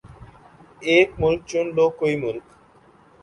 [0.87, 2.45] ایک مُلک چُن لو کوئی مُلک